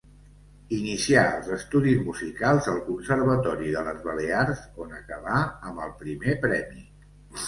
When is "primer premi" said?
6.01-6.83